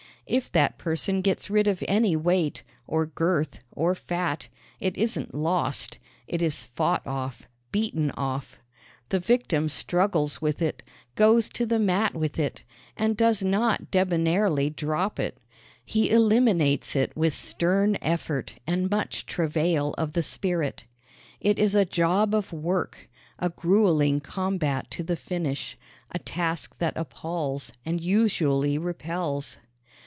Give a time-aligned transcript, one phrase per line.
[0.27, 4.47] If that person gets rid of any weight, or girth, or fat,
[4.79, 8.57] it isn't lost it is fought off, beaten off.
[9.09, 10.83] The victim struggles with it,
[11.15, 12.63] goes to the mat with it,
[12.95, 15.37] and does not debonairly drop it.
[15.83, 20.85] He eliminates it with stern effort and much travail of the spirit.
[21.41, 25.77] It is a job of work, a grueling combat to the finish,
[26.09, 29.57] a task that appalls and usually repels.